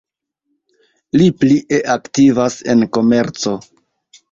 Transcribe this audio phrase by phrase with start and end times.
[1.19, 3.57] Li plie aktivas en komerco.